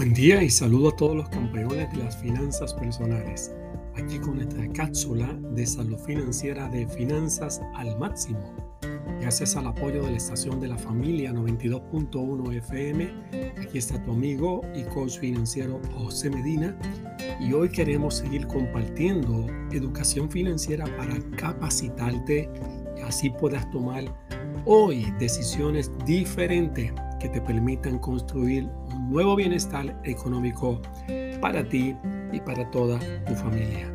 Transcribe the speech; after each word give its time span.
Buen 0.00 0.14
día 0.14 0.42
y 0.42 0.48
saludo 0.48 0.88
a 0.88 0.96
todos 0.96 1.14
los 1.14 1.28
campeones 1.28 1.92
de 1.92 1.98
las 1.98 2.16
finanzas 2.16 2.72
personales. 2.72 3.52
Aquí 3.96 4.18
con 4.18 4.36
nuestra 4.36 4.66
cápsula 4.72 5.38
de 5.50 5.66
salud 5.66 5.98
financiera 5.98 6.70
de 6.70 6.86
finanzas 6.86 7.60
al 7.74 7.98
máximo. 7.98 8.40
Gracias 9.20 9.56
al 9.56 9.66
apoyo 9.66 10.02
de 10.02 10.12
la 10.12 10.16
estación 10.16 10.58
de 10.58 10.68
la 10.68 10.78
familia 10.78 11.34
92.1 11.34 12.56
FM, 12.56 13.12
aquí 13.60 13.76
está 13.76 14.02
tu 14.02 14.12
amigo 14.12 14.62
y 14.74 14.84
coach 14.84 15.18
financiero 15.18 15.78
José 15.92 16.30
Medina 16.30 16.74
y 17.38 17.52
hoy 17.52 17.68
queremos 17.68 18.16
seguir 18.16 18.46
compartiendo 18.46 19.48
educación 19.70 20.30
financiera 20.30 20.86
para 20.96 21.18
capacitarte 21.36 22.48
y 22.96 23.02
así 23.02 23.28
puedas 23.28 23.70
tomar 23.70 24.04
hoy 24.64 25.12
decisiones 25.18 25.92
diferentes 26.06 26.90
que 27.20 27.28
te 27.28 27.42
permitan 27.42 27.98
construir 27.98 28.66
nuevo 29.10 29.36
bienestar 29.36 30.00
económico 30.04 30.80
para 31.40 31.68
ti 31.68 31.96
y 32.32 32.40
para 32.40 32.70
toda 32.70 32.98
tu 33.26 33.34
familia. 33.34 33.92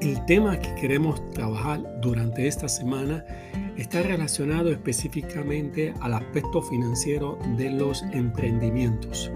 El 0.00 0.24
tema 0.24 0.58
que 0.58 0.74
queremos 0.76 1.30
trabajar 1.32 2.00
durante 2.00 2.46
esta 2.46 2.70
semana 2.70 3.22
está 3.76 4.02
relacionado 4.02 4.70
específicamente 4.70 5.94
al 6.00 6.14
aspecto 6.14 6.62
financiero 6.62 7.38
de 7.56 7.70
los 7.70 8.02
emprendimientos. 8.12 9.30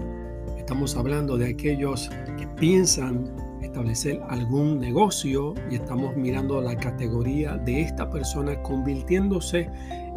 Estamos 0.57 0.95
hablando 0.95 1.37
de 1.37 1.49
aquellos 1.49 2.09
que 2.37 2.47
piensan 2.47 3.31
establecer 3.61 4.21
algún 4.29 4.79
negocio 4.79 5.53
y 5.71 5.75
estamos 5.75 6.15
mirando 6.15 6.61
la 6.61 6.75
categoría 6.75 7.57
de 7.57 7.81
esta 7.81 8.09
persona 8.09 8.61
convirtiéndose 8.61 9.69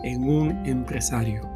en 0.05 0.25
un 0.25 0.67
empresario. 0.67 1.49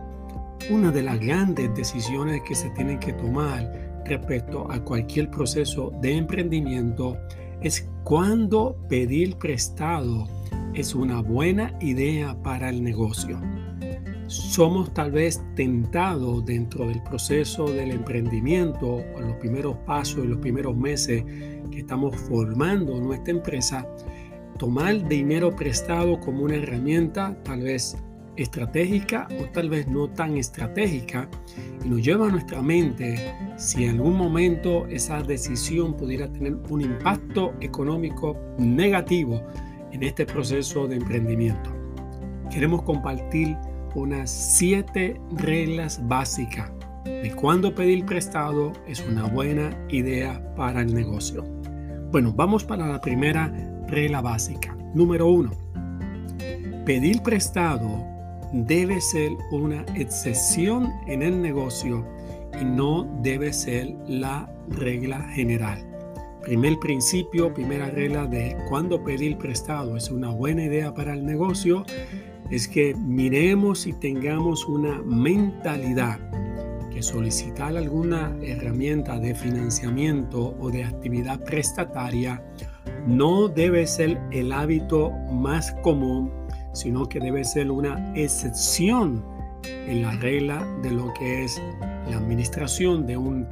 Una 0.70 0.90
de 0.90 1.02
las 1.02 1.20
grandes 1.20 1.74
decisiones 1.74 2.40
que 2.48 2.54
se 2.54 2.70
tienen 2.70 2.98
que 2.98 3.12
tomar 3.12 4.02
respecto 4.06 4.70
a 4.70 4.82
cualquier 4.82 5.30
proceso 5.30 5.92
de 6.00 6.16
emprendimiento 6.16 7.18
es 7.60 7.88
cuándo 8.04 8.76
pedir 8.88 9.36
prestado 9.36 10.26
es 10.74 10.94
una 10.94 11.20
buena 11.20 11.72
idea 11.80 12.34
para 12.42 12.68
el 12.68 12.82
negocio. 12.82 13.40
Somos 14.26 14.92
tal 14.94 15.12
vez 15.12 15.42
tentados 15.54 16.44
dentro 16.44 16.88
del 16.88 17.02
proceso 17.02 17.66
del 17.66 17.90
emprendimiento 17.90 18.94
o 18.94 19.18
en 19.18 19.28
los 19.28 19.36
primeros 19.36 19.76
pasos 19.86 20.24
y 20.24 20.28
los 20.28 20.38
primeros 20.38 20.76
meses 20.76 21.24
que 21.70 21.78
estamos 21.78 22.16
formando 22.16 22.98
nuestra 23.00 23.32
empresa, 23.32 23.86
tomar 24.58 25.06
dinero 25.08 25.54
prestado 25.54 26.18
como 26.20 26.44
una 26.44 26.56
herramienta 26.56 27.36
tal 27.44 27.62
vez 27.62 27.96
estratégica 28.36 29.28
o 29.40 29.44
tal 29.52 29.68
vez 29.68 29.86
no 29.86 30.08
tan 30.08 30.36
estratégica 30.36 31.28
y 31.84 31.88
nos 31.88 32.02
lleva 32.02 32.26
a 32.26 32.30
nuestra 32.30 32.62
mente 32.62 33.32
si 33.56 33.84
en 33.84 33.96
algún 33.96 34.16
momento 34.16 34.86
esa 34.88 35.22
decisión 35.22 35.96
pudiera 35.96 36.32
tener 36.32 36.56
un 36.68 36.80
impacto 36.80 37.54
económico 37.60 38.36
negativo 38.58 39.40
en 39.94 40.02
este 40.02 40.26
proceso 40.26 40.88
de 40.88 40.96
emprendimiento. 40.96 41.70
Queremos 42.50 42.82
compartir 42.82 43.56
unas 43.94 44.28
siete 44.28 45.20
reglas 45.36 46.00
básicas 46.08 46.68
de 47.04 47.30
cuándo 47.30 47.74
pedir 47.74 48.04
prestado 48.04 48.72
es 48.88 49.00
una 49.06 49.24
buena 49.24 49.70
idea 49.88 50.54
para 50.56 50.82
el 50.82 50.92
negocio. 50.92 51.44
Bueno, 52.10 52.32
vamos 52.32 52.64
para 52.64 52.88
la 52.88 53.00
primera 53.00 53.52
regla 53.86 54.20
básica. 54.20 54.76
Número 54.94 55.28
uno, 55.28 55.52
pedir 56.84 57.22
prestado 57.22 58.04
debe 58.52 59.00
ser 59.00 59.30
una 59.52 59.84
excepción 59.94 60.92
en 61.06 61.22
el 61.22 61.40
negocio 61.40 62.04
y 62.60 62.64
no 62.64 63.04
debe 63.22 63.52
ser 63.52 63.94
la 64.08 64.52
regla 64.68 65.20
general. 65.20 65.93
Primer 66.44 66.78
principio, 66.78 67.54
primera 67.54 67.90
regla 67.90 68.26
de 68.26 68.54
cuando 68.68 69.02
pedir 69.02 69.38
prestado 69.38 69.96
es 69.96 70.10
una 70.10 70.30
buena 70.30 70.64
idea 70.64 70.92
para 70.92 71.14
el 71.14 71.24
negocio, 71.24 71.86
es 72.50 72.68
que 72.68 72.94
miremos 72.94 73.86
y 73.86 73.94
tengamos 73.94 74.66
una 74.66 75.00
mentalidad 75.02 76.18
que 76.92 77.02
solicitar 77.02 77.76
alguna 77.78 78.36
herramienta 78.42 79.18
de 79.18 79.34
financiamiento 79.34 80.54
o 80.60 80.70
de 80.70 80.84
actividad 80.84 81.42
prestataria 81.42 82.42
no 83.06 83.48
debe 83.48 83.86
ser 83.86 84.20
el 84.30 84.52
hábito 84.52 85.12
más 85.32 85.72
común, 85.82 86.30
sino 86.74 87.08
que 87.08 87.20
debe 87.20 87.44
ser 87.44 87.70
una 87.70 88.12
excepción 88.14 89.24
en 89.64 90.02
la 90.02 90.12
regla 90.16 90.62
de 90.82 90.90
lo 90.90 91.10
que 91.14 91.44
es 91.44 91.60
la 92.10 92.18
administración 92.18 93.06
de 93.06 93.16
un, 93.16 93.48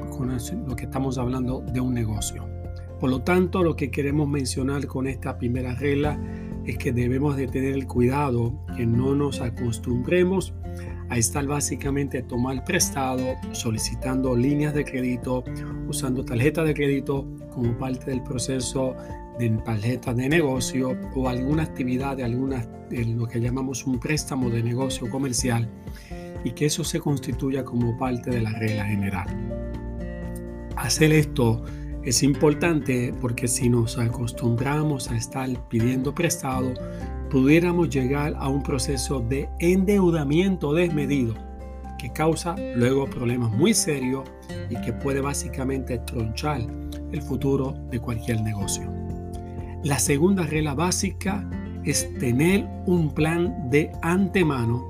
lo 0.67 0.77
que 0.77 0.85
estamos 0.85 1.17
hablando 1.17 1.63
de 1.63 1.81
un 1.81 1.95
negocio. 1.95 2.62
Por 3.03 3.11
lo 3.11 3.23
tanto, 3.23 3.65
lo 3.65 3.75
que 3.75 3.91
queremos 3.91 4.29
mencionar 4.29 4.87
con 4.87 5.09
esta 5.09 5.37
primera 5.37 5.75
regla 5.75 6.21
es 6.65 6.79
que 6.79 6.93
debemos 6.93 7.37
de 7.37 7.49
tener 7.49 7.75
el 7.75 7.89
cuidado 7.89 8.65
que 8.77 8.87
no 8.87 9.17
nos 9.17 9.41
acostumbremos 9.41 10.55
a 11.09 11.19
estar 11.19 11.45
básicamente 11.45 12.23
tomar 12.23 12.65
prestado, 12.65 13.35
solicitando 13.51 14.37
líneas 14.37 14.73
de 14.73 14.85
crédito, 14.85 15.43
usando 15.89 16.25
tarjeta 16.25 16.63
de 16.63 16.75
crédito 16.75 17.27
como 17.53 17.77
parte 17.77 18.09
del 18.09 18.23
proceso 18.23 18.95
de 19.37 19.49
tarjeta 19.65 20.15
de 20.15 20.29
negocio 20.29 20.97
o 21.17 21.29
alguna 21.29 21.65
actividad 21.65 22.17
de 22.17 22.23
alguna 22.23 22.65
de 22.89 23.05
lo 23.05 23.27
que 23.27 23.41
llamamos 23.41 23.85
un 23.85 23.99
préstamo 23.99 24.49
de 24.49 24.63
negocio 24.63 25.11
comercial 25.11 25.69
y 26.45 26.53
que 26.53 26.67
eso 26.67 26.85
se 26.85 27.01
constituya 27.01 27.65
como 27.65 27.99
parte 27.99 28.31
de 28.31 28.43
la 28.43 28.53
regla 28.53 28.85
general. 28.85 29.27
Hacer 30.77 31.13
esto 31.13 31.65
es 32.05 32.23
importante 32.23 33.15
porque 33.21 33.47
si 33.47 33.69
nos 33.69 33.99
acostumbramos 33.99 35.11
a 35.11 35.17
estar 35.17 35.49
pidiendo 35.69 36.15
prestado, 36.15 36.75
pudiéramos 37.31 37.91
llegar 37.91 38.35
a 38.37 38.49
un 38.49 38.63
proceso 38.63 39.21
de 39.21 39.49
endeudamiento 39.61 40.75
desmedido 40.75 41.35
que 41.99 42.13
causa 42.13 42.57
luego 42.75 43.09
problemas 43.09 43.53
muy 43.53 43.73
serios 43.73 44.29
y 44.69 44.81
que 44.81 44.93
puede 44.93 45.21
básicamente 45.21 45.99
tronchar 45.99 46.61
el 47.13 47.23
futuro 47.23 47.75
de 47.91 48.01
cualquier 48.01 48.43
negocio. 48.43 48.93
La 49.85 50.01
segunda 50.01 50.43
regla 50.45 50.75
básica 50.75 51.49
es 51.85 52.13
tener 52.19 52.69
un 52.87 53.15
plan 53.15 53.71
de 53.71 53.93
antemano 54.03 54.89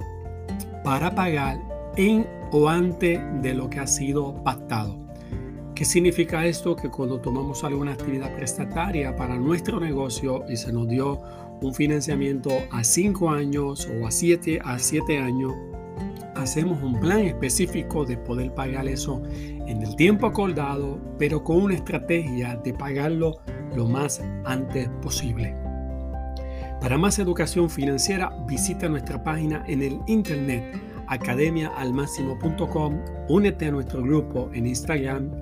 para 0.83 1.15
pagar 1.15 1.59
en 1.97 2.27
o 2.51 2.69
antes 2.69 3.21
de 3.43 3.55
lo 3.55 3.69
que 3.69 3.81
ha 3.81 3.87
sido 3.87 4.43
pactado. 4.43 5.02
¿Qué 5.83 5.87
significa 5.87 6.47
esto? 6.47 6.77
Que 6.77 6.89
cuando 6.89 7.19
tomamos 7.19 7.65
alguna 7.65 7.95
actividad 7.95 8.33
prestataria 8.37 9.17
para 9.17 9.37
nuestro 9.37 9.81
negocio 9.81 10.45
y 10.49 10.57
se 10.57 10.73
nos 10.73 10.87
dio 10.87 11.19
un 11.61 11.75
financiamiento 11.75 12.53
a 12.71 12.85
5 12.85 13.29
años 13.29 13.89
o 14.01 14.07
a 14.07 14.13
7 14.13 14.61
a 14.65 14.79
siete 14.79 15.19
años, 15.19 15.53
hacemos 16.37 16.81
un 16.85 17.01
plan 17.01 17.19
específico 17.23 18.05
de 18.05 18.17
poder 18.17 18.55
pagar 18.55 18.87
eso 18.87 19.25
en 19.35 19.83
el 19.83 19.97
tiempo 19.97 20.29
acordado, 20.29 21.01
pero 21.19 21.43
con 21.43 21.61
una 21.61 21.75
estrategia 21.75 22.55
de 22.63 22.75
pagarlo 22.75 23.41
lo 23.75 23.89
más 23.89 24.23
antes 24.45 24.89
posible. 25.03 25.53
Para 26.81 26.97
más 26.97 27.19
educación 27.19 27.69
financiera, 27.69 28.31
visita 28.47 28.89
nuestra 28.89 29.25
página 29.25 29.65
en 29.67 29.83
el 29.83 29.99
internet 30.07 30.81
academiaalmáximo.com, 31.09 33.01
únete 33.29 33.67
a 33.67 33.73
nuestro 33.73 34.01
grupo 34.01 34.49
en 34.55 34.69
Instagram 34.69 35.42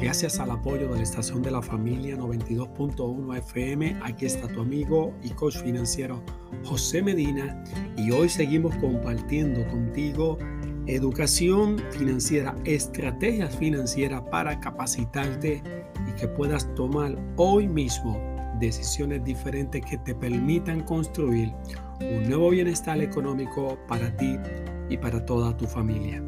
Gracias 0.00 0.40
al 0.40 0.50
apoyo 0.50 0.88
de 0.88 0.96
la 0.96 1.02
estación 1.02 1.42
de 1.42 1.50
la 1.50 1.60
familia 1.60 2.16
92.1 2.16 3.36
FM, 3.36 3.98
aquí 4.02 4.24
está 4.24 4.48
tu 4.48 4.62
amigo 4.62 5.12
y 5.22 5.28
coach 5.28 5.58
financiero 5.58 6.22
José 6.64 7.02
Medina 7.02 7.62
y 7.98 8.10
hoy 8.10 8.30
seguimos 8.30 8.74
compartiendo 8.76 9.66
contigo 9.68 10.38
educación 10.86 11.78
financiera, 11.90 12.56
estrategias 12.64 13.54
financieras 13.54 14.22
para 14.30 14.58
capacitarte 14.58 15.62
y 16.08 16.12
que 16.18 16.28
puedas 16.28 16.74
tomar 16.74 17.18
hoy 17.36 17.68
mismo 17.68 18.18
decisiones 18.58 19.22
diferentes 19.22 19.84
que 19.84 19.98
te 19.98 20.14
permitan 20.14 20.80
construir 20.80 21.52
un 22.00 22.26
nuevo 22.26 22.48
bienestar 22.48 23.02
económico 23.02 23.78
para 23.86 24.16
ti 24.16 24.38
y 24.88 24.96
para 24.96 25.26
toda 25.26 25.54
tu 25.54 25.66
familia. 25.66 26.22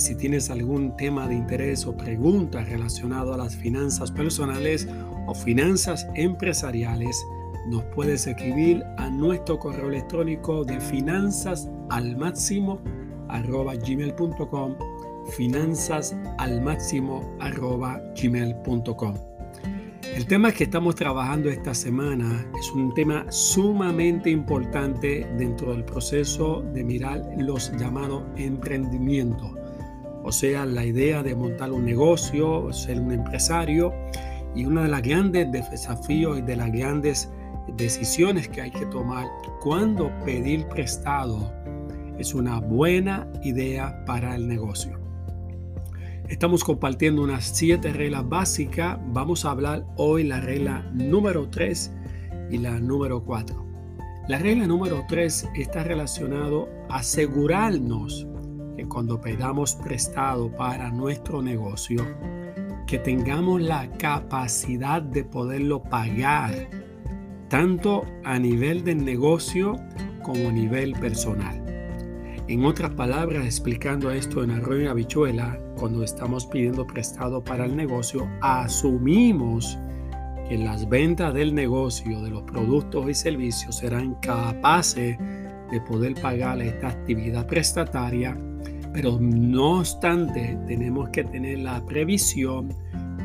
Si 0.00 0.14
tienes 0.14 0.48
algún 0.48 0.96
tema 0.96 1.28
de 1.28 1.34
interés 1.34 1.84
o 1.84 1.94
pregunta 1.94 2.64
relacionado 2.64 3.34
a 3.34 3.36
las 3.36 3.54
finanzas 3.54 4.10
personales 4.10 4.88
o 5.26 5.34
finanzas 5.34 6.08
empresariales, 6.14 7.22
nos 7.68 7.84
puedes 7.94 8.26
escribir 8.26 8.82
a 8.96 9.10
nuestro 9.10 9.58
correo 9.58 9.90
electrónico 9.90 10.64
de 10.64 10.80
finanzas 10.80 11.68
al 11.90 12.16
máximo 12.16 12.80
arroba 13.28 13.74
gmail.com 13.74 14.74
finanzas 15.36 16.16
al 16.38 16.62
máximo 16.62 17.36
arroba 17.38 18.00
gmail.com 18.20 19.14
el 20.14 20.26
tema 20.26 20.50
que 20.50 20.64
estamos 20.64 20.94
trabajando 20.96 21.50
esta 21.50 21.74
semana 21.74 22.50
es 22.58 22.70
un 22.72 22.94
tema 22.94 23.30
sumamente 23.30 24.30
importante 24.30 25.28
dentro 25.36 25.72
del 25.72 25.84
proceso 25.84 26.62
de 26.72 26.82
mirar 26.82 27.22
los 27.38 27.70
llamados 27.76 28.24
emprendimientos. 28.36 29.59
O 30.22 30.32
sea, 30.32 30.66
la 30.66 30.84
idea 30.84 31.22
de 31.22 31.34
montar 31.34 31.72
un 31.72 31.84
negocio, 31.84 32.72
ser 32.72 33.00
un 33.00 33.12
empresario 33.12 33.92
y 34.54 34.64
uno 34.64 34.82
de 34.82 34.88
los 34.88 35.02
grandes 35.02 35.50
desafíos 35.50 36.38
y 36.38 36.42
de 36.42 36.56
las 36.56 36.70
grandes 36.72 37.30
decisiones 37.76 38.48
que 38.48 38.62
hay 38.62 38.70
que 38.70 38.86
tomar 38.86 39.26
cuando 39.60 40.10
pedir 40.24 40.66
prestado 40.66 41.52
es 42.18 42.34
una 42.34 42.60
buena 42.60 43.26
idea 43.42 44.04
para 44.04 44.34
el 44.34 44.46
negocio. 44.46 44.98
Estamos 46.28 46.62
compartiendo 46.62 47.22
unas 47.22 47.44
siete 47.44 47.92
reglas 47.92 48.28
básicas. 48.28 48.98
Vamos 49.08 49.44
a 49.44 49.50
hablar 49.50 49.84
hoy 49.96 50.24
la 50.24 50.40
regla 50.40 50.88
número 50.92 51.48
3 51.48 51.92
y 52.50 52.58
la 52.58 52.78
número 52.78 53.24
4. 53.24 53.66
La 54.28 54.38
regla 54.38 54.66
número 54.66 55.04
3 55.08 55.48
está 55.56 55.82
relacionado 55.82 56.68
a 56.88 56.98
asegurarnos 56.98 58.28
cuando 58.88 59.20
pedamos 59.20 59.74
prestado 59.74 60.50
para 60.50 60.90
nuestro 60.90 61.42
negocio, 61.42 62.06
que 62.86 62.98
tengamos 62.98 63.60
la 63.60 63.90
capacidad 63.92 65.00
de 65.00 65.24
poderlo 65.24 65.82
pagar, 65.82 66.68
tanto 67.48 68.04
a 68.24 68.38
nivel 68.38 68.84
del 68.84 69.04
negocio 69.04 69.76
como 70.22 70.48
a 70.48 70.52
nivel 70.52 70.92
personal. 70.94 71.64
En 72.48 72.64
otras 72.64 72.90
palabras, 72.90 73.44
explicando 73.44 74.10
esto 74.10 74.42
en 74.42 74.50
arroyo 74.50 74.82
y 74.82 74.86
habichuela, 74.88 75.56
cuando 75.78 76.02
estamos 76.02 76.46
pidiendo 76.46 76.84
prestado 76.84 77.44
para 77.44 77.64
el 77.64 77.76
negocio, 77.76 78.28
asumimos 78.40 79.78
que 80.48 80.58
las 80.58 80.88
ventas 80.88 81.32
del 81.32 81.54
negocio, 81.54 82.20
de 82.22 82.30
los 82.30 82.42
productos 82.42 83.08
y 83.08 83.14
servicios, 83.14 83.76
serán 83.76 84.14
capaces 84.16 85.16
de 85.70 85.80
poder 85.80 86.20
pagar 86.20 86.60
esta 86.60 86.88
actividad 86.88 87.46
prestataria, 87.46 88.36
pero 88.92 89.18
no 89.20 89.78
obstante, 89.78 90.58
tenemos 90.66 91.08
que 91.10 91.24
tener 91.24 91.58
la 91.60 91.84
previsión 91.86 92.74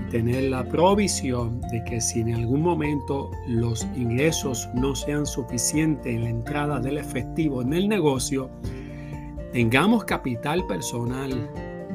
tener 0.10 0.44
la 0.44 0.64
provisión 0.64 1.60
de 1.72 1.84
que 1.84 2.00
si 2.00 2.22
en 2.22 2.36
algún 2.36 2.62
momento 2.62 3.32
los 3.48 3.86
ingresos 3.96 4.70
no 4.74 4.96
sean 4.96 5.26
suficientes 5.26 6.16
en 6.16 6.24
la 6.24 6.30
entrada 6.30 6.80
del 6.80 6.98
efectivo 6.98 7.62
en 7.62 7.74
el 7.74 7.90
negocio, 7.90 8.50
tengamos 9.52 10.06
capital 10.06 10.66
personal 10.68 11.50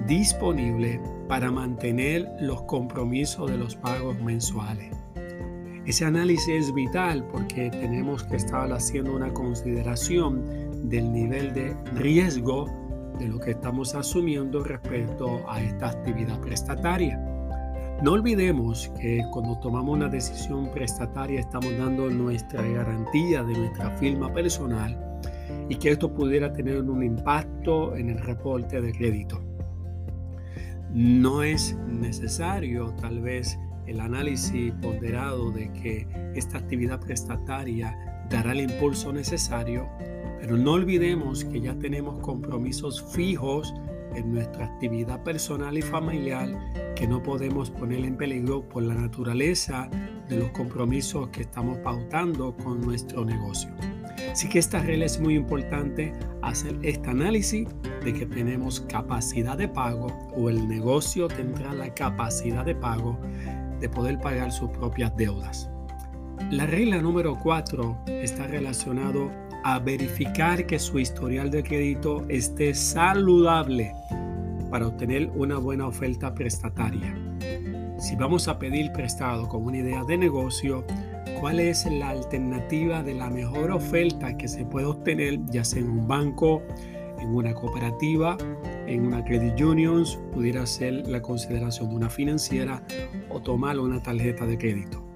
disponible 0.06 1.00
para 1.28 1.50
mantener 1.50 2.28
los 2.40 2.62
compromisos 2.62 3.50
de 3.50 3.56
los 3.56 3.76
pagos 3.76 4.20
mensuales. 4.20 4.94
Ese 5.86 6.04
análisis 6.04 6.48
es 6.48 6.74
vital 6.74 7.24
porque 7.32 7.70
tenemos 7.70 8.24
que 8.24 8.36
estar 8.36 8.70
haciendo 8.72 9.14
una 9.14 9.32
consideración 9.32 10.44
del 10.88 11.12
nivel 11.12 11.54
de 11.54 11.74
riesgo 11.94 12.66
de 13.20 13.28
lo 13.28 13.38
que 13.38 13.52
estamos 13.52 13.94
asumiendo 13.94 14.64
respecto 14.64 15.48
a 15.48 15.62
esta 15.62 15.90
actividad 15.90 16.40
prestataria. 16.40 17.18
No 18.02 18.12
olvidemos 18.12 18.90
que 18.98 19.22
cuando 19.30 19.58
tomamos 19.60 19.94
una 19.94 20.08
decisión 20.08 20.70
prestataria 20.72 21.40
estamos 21.40 21.76
dando 21.76 22.08
nuestra 22.08 22.62
garantía 22.62 23.44
de 23.44 23.58
nuestra 23.58 23.90
firma 23.98 24.32
personal 24.32 24.98
y 25.68 25.76
que 25.76 25.90
esto 25.90 26.12
pudiera 26.12 26.50
tener 26.52 26.80
un 26.82 27.04
impacto 27.04 27.94
en 27.94 28.08
el 28.08 28.18
reporte 28.18 28.80
de 28.80 28.92
crédito. 28.92 29.42
No 30.92 31.42
es 31.42 31.76
necesario 31.86 32.94
tal 33.00 33.20
vez 33.20 33.58
el 33.86 34.00
análisis 34.00 34.72
ponderado 34.80 35.50
de 35.50 35.70
que 35.72 36.08
esta 36.34 36.58
actividad 36.58 37.00
prestataria 37.00 37.96
dará 38.30 38.52
el 38.52 38.60
impulso 38.60 39.12
necesario, 39.12 39.88
pero 40.40 40.56
no 40.56 40.72
olvidemos 40.72 41.44
que 41.44 41.60
ya 41.60 41.74
tenemos 41.78 42.18
compromisos 42.20 43.04
fijos 43.12 43.74
en 44.14 44.32
nuestra 44.32 44.64
actividad 44.64 45.22
personal 45.22 45.76
y 45.78 45.82
familiar 45.82 46.48
que 46.96 47.06
no 47.06 47.22
podemos 47.22 47.70
poner 47.70 48.04
en 48.04 48.16
peligro 48.16 48.68
por 48.68 48.82
la 48.82 48.94
naturaleza 48.94 49.88
de 50.28 50.36
los 50.38 50.50
compromisos 50.50 51.28
que 51.28 51.42
estamos 51.42 51.78
pautando 51.78 52.56
con 52.56 52.80
nuestro 52.80 53.24
negocio. 53.24 53.70
Así 54.30 54.48
que 54.48 54.58
esta 54.58 54.80
regla 54.82 55.06
es 55.06 55.20
muy 55.20 55.34
importante 55.34 56.12
hacer 56.42 56.78
este 56.82 57.08
análisis 57.10 57.68
de 58.04 58.12
que 58.12 58.26
tenemos 58.26 58.80
capacidad 58.80 59.56
de 59.56 59.68
pago 59.68 60.08
o 60.36 60.48
el 60.48 60.68
negocio 60.68 61.28
tendrá 61.28 61.72
la 61.74 61.92
capacidad 61.94 62.64
de 62.64 62.74
pago 62.74 63.18
de 63.80 63.88
poder 63.88 64.18
pagar 64.20 64.52
sus 64.52 64.70
propias 64.70 65.16
deudas. 65.16 65.70
La 66.48 66.66
regla 66.66 67.00
número 67.00 67.38
4 67.38 68.04
está 68.08 68.46
relacionado 68.46 69.30
a 69.62 69.78
verificar 69.78 70.66
que 70.66 70.78
su 70.78 70.98
historial 70.98 71.50
de 71.50 71.62
crédito 71.62 72.24
esté 72.28 72.74
saludable 72.74 73.92
para 74.70 74.88
obtener 74.88 75.30
una 75.36 75.58
buena 75.58 75.86
oferta 75.86 76.34
prestataria. 76.34 77.14
Si 77.98 78.16
vamos 78.16 78.48
a 78.48 78.58
pedir 78.58 78.90
prestado 78.92 79.46
con 79.46 79.64
una 79.64 79.78
idea 79.78 80.02
de 80.04 80.16
negocio, 80.16 80.84
¿cuál 81.38 81.60
es 81.60 81.86
la 81.86 82.08
alternativa 82.08 83.02
de 83.02 83.14
la 83.14 83.30
mejor 83.30 83.70
oferta 83.70 84.36
que 84.36 84.48
se 84.48 84.64
puede 84.64 84.86
obtener, 84.86 85.38
ya 85.46 85.62
sea 85.62 85.80
en 85.80 85.90
un 85.90 86.08
banco, 86.08 86.62
en 87.20 87.28
una 87.28 87.54
cooperativa, 87.54 88.36
en 88.86 89.06
una 89.06 89.22
credit 89.24 89.60
union, 89.60 90.04
pudiera 90.32 90.66
ser 90.66 91.06
la 91.06 91.22
consideración 91.22 91.90
de 91.90 91.96
una 91.96 92.10
financiera 92.10 92.82
o 93.28 93.40
tomar 93.40 93.78
una 93.78 94.02
tarjeta 94.02 94.46
de 94.46 94.58
crédito? 94.58 95.09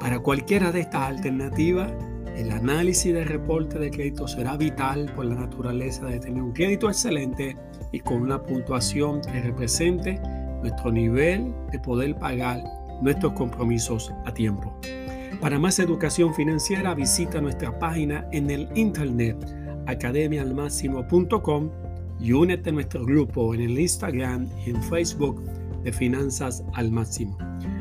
Para 0.00 0.20
cualquiera 0.20 0.70
de 0.70 0.80
estas 0.80 1.02
alternativas, 1.02 1.92
el 2.36 2.52
análisis 2.52 3.12
del 3.12 3.26
reporte 3.26 3.78
de 3.80 3.90
crédito 3.90 4.28
será 4.28 4.56
vital 4.56 5.10
por 5.16 5.24
la 5.24 5.34
naturaleza 5.34 6.06
de 6.06 6.20
tener 6.20 6.40
un 6.40 6.52
crédito 6.52 6.88
excelente 6.88 7.56
y 7.90 7.98
con 7.98 8.22
una 8.22 8.40
puntuación 8.40 9.20
que 9.22 9.40
represente 9.40 10.20
nuestro 10.62 10.92
nivel 10.92 11.52
de 11.72 11.80
poder 11.80 12.14
pagar 12.16 12.62
nuestros 13.02 13.32
compromisos 13.32 14.12
a 14.24 14.32
tiempo. 14.32 14.72
Para 15.40 15.58
más 15.58 15.80
educación 15.80 16.32
financiera 16.32 16.94
visita 16.94 17.40
nuestra 17.40 17.76
página 17.78 18.26
en 18.32 18.50
el 18.50 18.68
internet 18.76 19.36
academialmáximo.com 19.86 21.70
y 22.20 22.32
únete 22.32 22.70
a 22.70 22.72
nuestro 22.72 23.04
grupo 23.04 23.54
en 23.54 23.62
el 23.62 23.78
Instagram 23.78 24.48
y 24.64 24.70
en 24.70 24.82
Facebook 24.84 25.42
de 25.82 25.92
Finanzas 25.92 26.64
al 26.74 26.90
Máximo. 26.90 27.36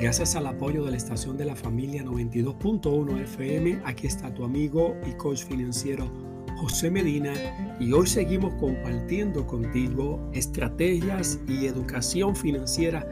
Gracias 0.00 0.36
al 0.36 0.46
apoyo 0.46 0.84
de 0.84 0.90
la 0.90 0.96
estación 0.98 1.38
de 1.38 1.46
la 1.46 1.56
familia 1.56 2.04
92.1 2.04 3.22
FM, 3.22 3.80
aquí 3.86 4.06
está 4.06 4.32
tu 4.32 4.44
amigo 4.44 4.94
y 5.06 5.12
coach 5.12 5.44
financiero 5.44 6.10
José 6.58 6.90
Medina 6.90 7.32
y 7.80 7.92
hoy 7.92 8.06
seguimos 8.06 8.52
compartiendo 8.54 9.46
contigo 9.46 10.20
estrategias 10.34 11.40
y 11.48 11.66
educación 11.66 12.36
financiera 12.36 13.06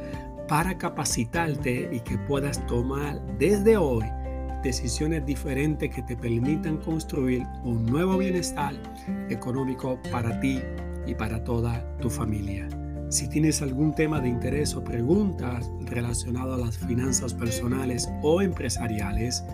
para 0.47 0.77
capacitarte 0.77 1.89
y 1.91 2.01
que 2.01 2.19
puedas 2.19 2.65
tomar 2.67 3.19
desde 3.39 3.79
hoy 3.79 4.05
decisiones 4.63 5.25
diferentes 5.25 5.89
que 5.89 6.03
te 6.03 6.19
permitan 6.19 6.77
construir 6.77 7.45
un 7.65 7.87
nuevo 7.87 8.19
bienestar 8.19 8.75
económico 9.31 9.99
para 10.13 10.39
ti 10.39 10.61
y 11.07 11.15
para 11.15 11.43
toda 11.45 11.97
tu 11.99 12.11
familia. 12.11 12.69
Si 13.15 13.29
tienes 13.29 13.63
algún 13.63 13.95
tema 13.95 14.21
de 14.21 14.29
interés 14.29 14.75
o 14.75 14.83
preguntas 14.83 15.71
relacionado 15.83 16.55
a 16.55 16.59
las 16.59 16.77
finanzas 16.77 17.33
personales 17.33 18.11
o 18.25 18.43
empresariales, 18.43 19.45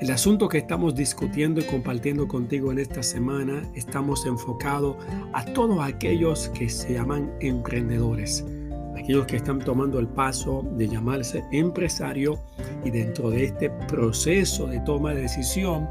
El 0.01 0.11
asunto 0.11 0.51
que 0.51 0.59
estamos 0.59 0.95
discutiendo 0.95 1.63
y 1.63 1.65
compartiendo 1.65 2.29
contigo 2.29 2.73
en 2.73 2.81
esta 2.81 3.03
semana 3.03 3.63
estamos 3.75 4.27
enfocados 4.27 4.99
a 5.33 5.47
todos 5.47 5.81
aquellos 5.81 6.51
que 6.51 6.69
se 6.69 6.93
llaman 6.93 7.33
emprendedores 7.41 8.45
aquellos 9.01 9.27
que 9.27 9.37
están 9.37 9.59
tomando 9.59 9.99
el 9.99 10.09
paso 10.09 10.63
de 10.77 10.87
llamarse 10.87 11.45
empresario 11.53 12.39
y 12.85 12.91
dentro 12.91 13.31
de 13.31 13.45
este 13.45 13.71
proceso 13.89 14.67
de 14.67 14.81
toma 14.81 15.15
de 15.15 15.23
decisión 15.23 15.89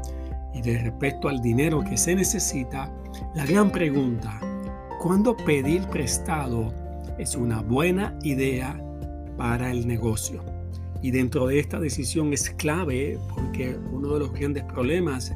y 0.54 0.62
de 0.62 0.78
respecto 0.78 1.28
al 1.28 1.40
dinero 1.40 1.82
que 1.82 1.96
se 1.96 2.14
necesita, 2.14 2.92
la 3.34 3.44
gran 3.46 3.70
pregunta, 3.70 4.40
¿cuándo 5.00 5.36
pedir 5.36 5.82
prestado 5.88 6.72
es 7.18 7.34
una 7.34 7.62
buena 7.62 8.16
idea 8.22 8.80
para 9.36 9.70
el 9.70 9.86
negocio? 9.86 10.44
Y 11.02 11.10
dentro 11.10 11.46
de 11.46 11.58
esta 11.58 11.80
decisión 11.80 12.32
es 12.32 12.50
clave 12.50 13.18
porque 13.34 13.76
uno 13.90 14.14
de 14.14 14.20
los 14.20 14.32
grandes 14.32 14.64
problemas 14.64 15.34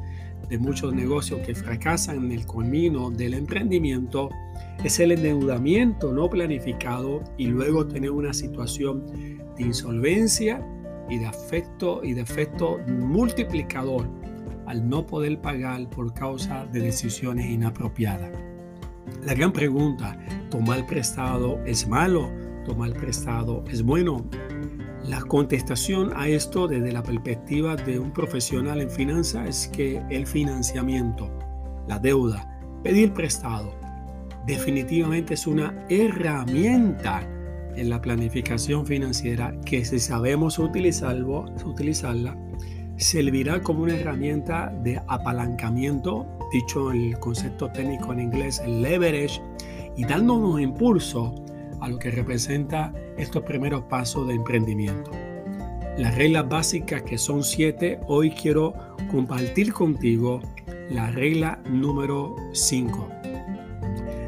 de 0.49 0.59
muchos 0.59 0.95
negocios 0.95 1.41
que 1.47 1.55
fracasan 1.55 2.27
en 2.27 2.33
el 2.33 2.47
camino 2.47 3.11
del 3.11 3.35
emprendimiento 3.35 4.31
es 4.83 5.01
el 5.01 5.13
endeudamiento 5.13 6.13
no 6.13 6.29
planificado 6.29 7.23
y 7.37 7.47
luego 7.47 7.87
tener 7.87 8.11
una 8.11 8.35
situación 8.35 9.05
de 9.57 9.63
insolvencia 9.63 10.67
y 11.09 11.19
de 11.19 11.27
afecto 11.27 12.03
y 12.03 12.15
de 12.15 12.23
efecto 12.23 12.79
multiplicador 12.87 14.09
al 14.67 14.89
no 14.89 15.07
poder 15.07 15.41
pagar 15.41 15.89
por 15.91 16.13
causa 16.15 16.67
de 16.67 16.81
decisiones 16.81 17.47
inapropiadas. 17.47 18.31
La 19.25 19.35
gran 19.35 19.53
pregunta, 19.53 20.19
¿tomar 20.51 20.87
prestado 20.87 21.63
es 21.65 21.87
malo? 21.87 22.31
¿Tomar 22.65 22.93
prestado 22.95 23.65
es 23.71 23.83
bueno? 23.83 24.25
La 25.05 25.21
contestación 25.21 26.13
a 26.17 26.29
esto 26.29 26.67
desde 26.67 26.93
la 26.93 27.03
perspectiva 27.03 27.77
de 27.77 27.99
un 27.99 28.11
profesional 28.11 28.81
en 28.81 28.91
finanzas 28.91 29.49
es 29.49 29.69
que 29.69 30.03
el 30.09 30.27
financiamiento, 30.27 31.31
la 31.87 31.99
deuda, 31.99 32.59
pedir 32.83 33.13
prestado, 33.13 33.75
definitivamente 34.47 35.35
es 35.35 35.47
una 35.47 35.75
herramienta 35.89 37.29
en 37.77 37.89
la 37.89 38.01
planificación 38.01 38.87
financiera 38.87 39.55
que 39.65 39.85
si 39.85 39.99
sabemos 39.99 40.59
utilizarlo, 40.59 41.47
utilizarla, 41.65 42.37
servirá 42.97 43.61
como 43.61 43.83
una 43.83 43.97
herramienta 43.97 44.73
de 44.83 45.01
apalancamiento, 45.09 46.27
dicho 46.53 46.93
el 46.93 47.19
concepto 47.19 47.71
técnico 47.71 48.13
en 48.13 48.21
inglés, 48.21 48.63
leverage, 48.67 49.41
y 49.97 50.05
dándonos 50.05 50.61
impulso 50.61 51.35
a 51.81 51.89
lo 51.89 51.99
que 51.99 52.11
representa 52.11 52.93
estos 53.17 53.43
primeros 53.43 53.83
pasos 53.85 54.27
de 54.29 54.35
emprendimiento. 54.35 55.11
Las 55.97 56.17
reglas 56.17 56.49
básicas 56.49 57.03
que 57.03 57.19
son 57.19 57.45
siete, 57.45 58.01
hoy 58.09 58.31
quiero 58.31 58.75
compartir 59.11 59.73
contigo 59.73 60.41
la 60.91 61.11
regla 61.11 61.61
número 61.69 62.35
5. 62.53 63.09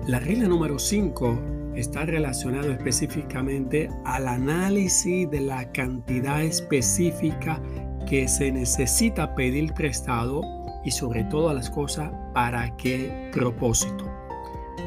La 0.06 0.20
regla 0.20 0.46
número 0.46 0.78
5 0.78 1.72
está 1.74 2.06
relacionada 2.06 2.72
específicamente 2.72 3.90
al 4.04 4.28
análisis 4.28 5.28
de 5.28 5.40
la 5.40 5.72
cantidad 5.72 6.44
específica 6.44 7.60
que 8.08 8.28
se 8.28 8.52
necesita 8.52 9.34
pedir 9.34 9.74
prestado 9.74 10.42
y 10.84 10.92
sobre 10.92 11.24
todo 11.24 11.48
a 11.48 11.54
las 11.54 11.70
cosas 11.70 12.12
para 12.32 12.76
qué 12.76 13.30
propósito. 13.32 14.08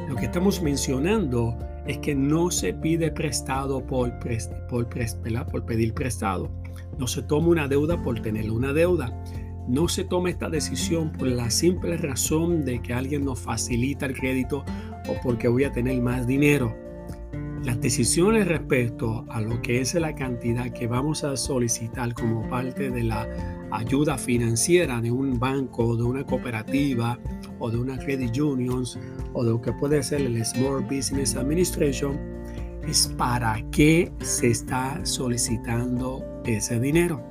Lo 0.07 0.15
que 0.15 0.23
estamos 0.23 0.61
mencionando 0.61 1.57
es 1.85 1.97
que 1.97 2.15
no 2.15 2.49
se 2.49 2.73
pide 2.73 3.11
prestado 3.11 3.85
por, 3.85 4.17
pedir 4.19 5.93
prestado. 5.93 6.49
No 6.97 7.07
se 7.07 7.23
toma 7.23 7.49
una 7.49 7.67
deuda 7.67 8.01
por 8.01 8.21
tener 8.21 8.49
una 8.49 8.71
deuda. 8.71 9.13
No 9.67 9.89
se 9.89 10.05
toma 10.05 10.29
esta 10.29 10.49
decisión 10.49 11.11
por 11.11 11.27
la 11.27 11.49
simple 11.51 11.97
razón 11.97 12.63
de 12.63 12.81
que 12.81 12.93
alguien 12.93 13.25
nos 13.25 13.39
facilita 13.39 14.05
el 14.05 14.15
crédito 14.15 14.63
o 15.09 15.19
porque 15.21 15.47
voy 15.47 15.63
a 15.63 15.71
tener 15.71 16.01
más 16.01 16.27
dinero. 16.27 16.75
Las 17.63 17.81
decisiones 17.81 18.47
respecto 18.47 19.25
a 19.29 19.41
lo 19.41 19.61
que 19.61 19.81
es 19.81 19.93
la 19.95 20.15
cantidad 20.15 20.71
que 20.71 20.87
vamos 20.87 21.23
a 21.25 21.35
solicitar 21.35 22.13
como 22.13 22.47
parte 22.49 22.89
de 22.89 23.03
la 23.03 23.27
ayuda 23.71 24.17
financiera 24.17 25.01
de 25.01 25.11
un 25.11 25.37
banco, 25.39 25.97
de 25.97 26.03
una 26.03 26.25
cooperativa 26.25 27.19
o 27.59 27.69
de 27.69 27.77
una 27.77 27.97
credit 27.97 28.37
unions 28.37 28.97
o 29.33 29.43
de 29.43 29.51
lo 29.51 29.61
que 29.61 29.73
puede 29.73 30.01
ser 30.03 30.21
el 30.21 30.43
Small 30.45 30.83
Business 30.83 31.35
Administration 31.35 32.17
es 32.87 33.13
para 33.17 33.61
qué 33.71 34.11
se 34.21 34.47
está 34.47 35.05
solicitando 35.05 36.23
ese 36.45 36.79
dinero. 36.79 37.21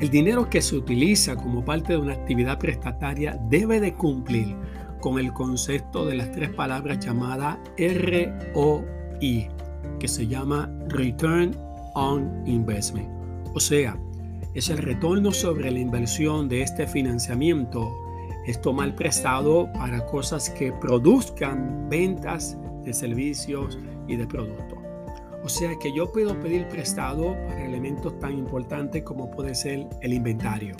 El 0.00 0.10
dinero 0.10 0.50
que 0.50 0.62
se 0.62 0.74
utiliza 0.74 1.36
como 1.36 1.64
parte 1.64 1.92
de 1.92 1.98
una 1.98 2.14
actividad 2.14 2.58
prestataria 2.58 3.38
debe 3.48 3.78
de 3.78 3.94
cumplir 3.94 4.56
con 5.02 5.18
el 5.18 5.34
concepto 5.34 6.06
de 6.06 6.14
las 6.14 6.32
tres 6.32 6.48
palabras 6.50 7.00
llamadas 7.00 7.58
ROI, 7.76 9.48
que 9.98 10.08
se 10.08 10.26
llama 10.26 10.72
Return 10.88 11.54
on 11.94 12.42
Investment. 12.46 13.10
O 13.52 13.60
sea, 13.60 13.98
es 14.54 14.70
el 14.70 14.78
retorno 14.78 15.32
sobre 15.32 15.70
la 15.70 15.80
inversión 15.80 16.48
de 16.48 16.62
este 16.62 16.86
financiamiento. 16.86 17.92
Es 18.46 18.60
tomar 18.60 18.94
prestado 18.94 19.70
para 19.74 20.06
cosas 20.06 20.48
que 20.50 20.72
produzcan 20.72 21.88
ventas 21.90 22.56
de 22.84 22.94
servicios 22.94 23.78
y 24.06 24.16
de 24.16 24.26
productos. 24.26 24.78
O 25.44 25.48
sea 25.48 25.76
que 25.80 25.92
yo 25.92 26.12
puedo 26.12 26.38
pedir 26.38 26.68
prestado 26.68 27.34
para 27.48 27.64
elementos 27.64 28.18
tan 28.20 28.38
importantes 28.38 29.02
como 29.02 29.30
puede 29.30 29.54
ser 29.56 29.88
el 30.00 30.12
inventario. 30.12 30.76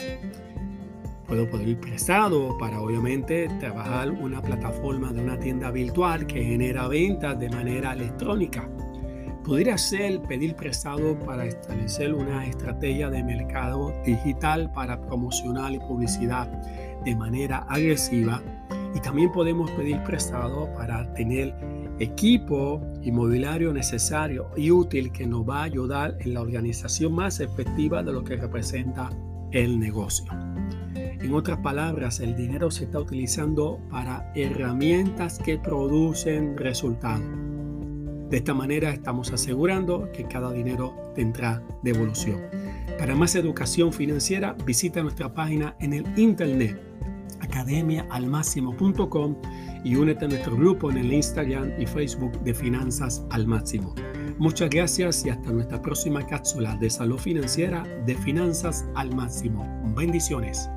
Puedo 1.27 1.49
pedir 1.49 1.79
prestado 1.79 2.57
para 2.59 2.81
obviamente 2.81 3.49
trabajar 3.61 4.11
una 4.11 4.43
plataforma 4.43 5.13
de 5.13 5.23
una 5.23 5.39
tienda 5.39 5.71
virtual 5.71 6.27
que 6.27 6.45
genera 6.45 6.89
ventas 6.89 7.39
de 7.39 7.49
manera 7.49 7.93
electrónica. 7.93 8.69
Podría 9.45 9.77
ser 9.77 10.21
pedir 10.23 10.55
prestado 10.55 11.19
para 11.19 11.47
establecer 11.47 12.15
una 12.15 12.47
estrategia 12.47 13.11
de 13.11 13.25
mercado 13.25 13.93
digital 14.05 14.71
para 14.73 15.01
promocionar 15.01 15.73
y 15.73 15.79
publicidad 15.79 16.47
de 17.05 17.17
manera 17.17 17.59
agresiva. 17.69 18.43
Y 18.95 19.01
también 19.01 19.33
podemos 19.33 19.71
pedir 19.73 20.03
prestado 20.05 20.73
para 20.75 21.13
tener 21.15 21.55
equipo 21.99 22.81
inmobiliario 23.03 23.73
necesario 23.73 24.51
y 24.57 24.71
útil 24.71 25.13
que 25.13 25.27
nos 25.27 25.49
va 25.49 25.61
a 25.61 25.65
ayudar 25.65 26.17
en 26.21 26.35
la 26.35 26.41
organización 26.41 27.15
más 27.15 27.41
efectiva 27.41 28.03
de 28.03 28.13
lo 28.13 28.23
que 28.25 28.37
representa 28.37 29.11
el 29.51 29.79
negocio. 29.79 30.33
En 31.23 31.35
otras 31.35 31.59
palabras, 31.59 32.19
el 32.21 32.35
dinero 32.35 32.71
se 32.71 32.85
está 32.85 32.99
utilizando 32.99 33.81
para 33.91 34.33
herramientas 34.35 35.39
que 35.39 35.57
producen 35.57 36.57
resultados. 36.57 37.25
De 38.29 38.39
esta 38.39 38.55
manera 38.55 38.91
estamos 38.91 39.33
asegurando 39.33 40.11
que 40.13 40.25
cada 40.25 40.53
dinero 40.53 40.95
tendrá 41.15 41.63
devolución. 41.83 42.41
Para 42.99 43.15
más 43.15 43.35
educación 43.37 43.93
financiera, 43.93 44.57
visita 44.67 45.03
nuestra 45.03 45.33
página 45.33 45.77
en 45.81 45.93
el 45.93 46.19
internet 46.19 46.81
academiaalmáximo.com 47.41 49.37
y 49.85 49.97
únete 49.97 50.25
a 50.25 50.29
nuestro 50.29 50.57
grupo 50.57 50.91
en 50.91 50.99
el 50.99 51.13
Instagram 51.13 51.73
y 51.79 51.87
Facebook 51.87 52.41
de 52.43 52.55
Finanzas 52.55 53.25
al 53.31 53.47
Máximo. 53.47 53.95
Muchas 54.39 54.71
gracias 54.71 55.27
y 55.27 55.31
hasta 55.31 55.53
nuestra 55.53 55.83
próxima 55.83 56.27
cápsula 56.27 56.77
de 56.77 56.89
salud 56.89 57.19
financiera 57.19 57.85
de 58.07 58.15
Finanzas 58.17 58.87
al 58.95 59.15
Máximo. 59.15 59.67
Bendiciones. 59.95 60.69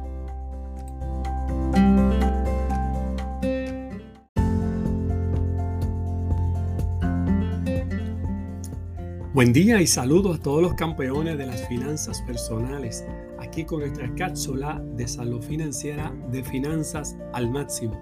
Buen 9.35 9.51
día 9.51 9.81
y 9.81 9.85
saludos 9.85 10.37
a 10.37 10.41
todos 10.41 10.61
los 10.61 10.75
campeones 10.75 11.37
de 11.37 11.45
las 11.45 11.67
finanzas 11.67 12.21
personales, 12.21 13.03
aquí 13.37 13.65
con 13.65 13.81
nuestra 13.81 14.09
cápsula 14.15 14.81
de 14.93 15.09
salud 15.09 15.41
financiera 15.41 16.15
de 16.31 16.41
finanzas 16.41 17.17
al 17.33 17.51
máximo. 17.51 17.99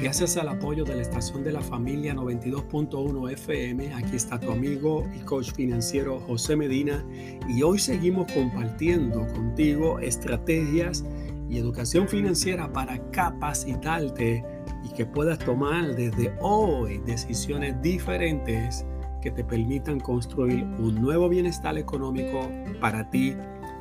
Gracias 0.00 0.36
al 0.36 0.48
apoyo 0.48 0.84
de 0.84 0.94
la 0.94 1.02
estación 1.02 1.42
de 1.42 1.50
la 1.50 1.62
familia 1.62 2.14
92.1 2.14 3.32
FM, 3.32 3.92
aquí 3.92 4.14
está 4.14 4.38
tu 4.38 4.52
amigo 4.52 5.04
y 5.12 5.24
coach 5.24 5.50
financiero 5.50 6.20
José 6.20 6.54
Medina 6.54 7.04
y 7.48 7.64
hoy 7.64 7.80
seguimos 7.80 8.30
compartiendo 8.30 9.26
contigo 9.34 9.98
estrategias 9.98 11.04
y 11.50 11.58
educación 11.58 12.06
financiera 12.06 12.72
para 12.72 13.10
capacitarte 13.10 14.44
y 14.84 14.94
que 14.94 15.06
puedas 15.06 15.40
tomar 15.40 15.96
desde 15.96 16.32
hoy 16.40 16.98
decisiones 16.98 17.82
diferentes 17.82 18.86
que 19.22 19.30
te 19.30 19.44
permitan 19.44 20.00
construir 20.00 20.64
un 20.64 20.96
nuevo 20.96 21.28
bienestar 21.30 21.78
económico 21.78 22.50
para 22.80 23.08
ti 23.08 23.34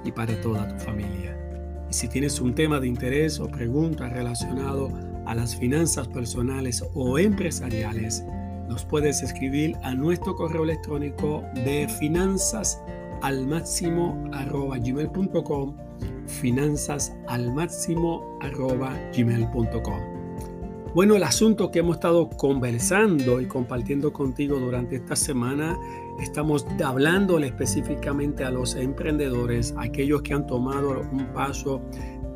y 0.05 0.11
para 0.11 0.39
toda 0.39 0.67
tu 0.67 0.75
familia. 0.83 1.37
Y 1.89 1.93
si 1.93 2.07
tienes 2.07 2.39
un 2.39 2.55
tema 2.55 2.79
de 2.79 2.87
interés 2.87 3.39
o 3.41 3.47
pregunta 3.47 4.07
relacionado 4.07 4.89
a 5.25 5.35
las 5.35 5.55
finanzas 5.57 6.07
personales 6.07 6.83
o 6.93 7.19
empresariales, 7.19 8.23
nos 8.69 8.85
puedes 8.85 9.21
escribir 9.21 9.75
a 9.83 9.93
nuestro 9.93 10.35
correo 10.35 10.63
electrónico 10.63 11.43
de 11.65 11.89
finanzas 11.99 12.81
al 13.21 13.45
máximo 13.45 14.29
arroba 14.31 14.77
finanzas 16.27 17.13
al 17.27 17.53
máximo 17.53 18.37
arroba 18.39 18.95
bueno, 20.93 21.15
el 21.15 21.23
asunto 21.23 21.71
que 21.71 21.79
hemos 21.79 21.95
estado 21.95 22.29
conversando 22.29 23.39
y 23.39 23.45
compartiendo 23.45 24.11
contigo 24.11 24.59
durante 24.59 24.97
esta 24.97 25.15
semana, 25.15 25.77
estamos 26.19 26.65
hablándole 26.83 27.47
específicamente 27.47 28.43
a 28.43 28.51
los 28.51 28.75
emprendedores, 28.75 29.73
aquellos 29.77 30.21
que 30.21 30.33
han 30.33 30.45
tomado 30.45 31.01
un 31.11 31.25
paso 31.33 31.81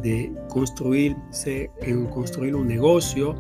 de 0.02 0.34
construirse, 0.48 1.70
en 1.82 2.06
construir 2.06 2.56
un 2.56 2.68
negocio 2.68 3.36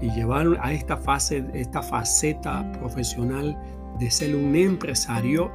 y, 0.00 0.06
y 0.06 0.10
llevar 0.12 0.46
a 0.62 0.72
esta 0.72 0.96
fase, 0.96 1.44
esta 1.52 1.82
faceta 1.82 2.72
profesional 2.72 3.58
de 3.98 4.10
ser 4.10 4.34
un 4.34 4.56
empresario. 4.56 5.52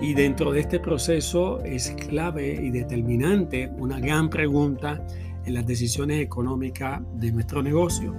Y 0.00 0.14
dentro 0.14 0.50
de 0.50 0.60
este 0.60 0.80
proceso 0.80 1.62
es 1.62 1.90
clave 2.08 2.54
y 2.54 2.70
determinante 2.70 3.70
una 3.78 4.00
gran 4.00 4.28
pregunta 4.28 5.00
en 5.46 5.54
las 5.54 5.66
decisiones 5.66 6.20
económicas 6.20 7.00
de 7.14 7.32
nuestro 7.32 7.62
negocio. 7.62 8.14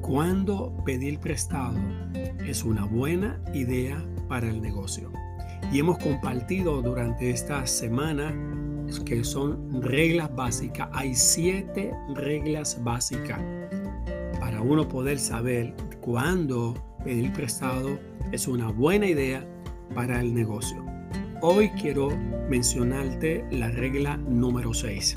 ¿Cuándo 0.00 0.74
pedir 0.84 1.18
prestado 1.18 1.78
es 2.46 2.64
una 2.64 2.84
buena 2.84 3.40
idea 3.52 4.04
para 4.28 4.48
el 4.48 4.60
negocio? 4.60 5.12
Y 5.72 5.78
hemos 5.78 5.98
compartido 5.98 6.82
durante 6.82 7.30
esta 7.30 7.66
semana 7.66 8.34
que 9.04 9.22
son 9.22 9.82
reglas 9.82 10.34
básicas. 10.34 10.88
Hay 10.92 11.14
siete 11.14 11.92
reglas 12.14 12.82
básicas 12.82 13.40
para 14.40 14.60
uno 14.62 14.88
poder 14.88 15.18
saber 15.18 15.74
cuándo 16.00 16.74
pedir 17.04 17.32
prestado 17.32 17.98
es 18.32 18.48
una 18.48 18.68
buena 18.70 19.06
idea 19.06 19.46
para 19.94 20.20
el 20.20 20.34
negocio. 20.34 20.84
Hoy 21.42 21.70
quiero 21.80 22.10
mencionarte 22.48 23.44
la 23.50 23.70
regla 23.70 24.16
número 24.16 24.74
6. 24.74 25.16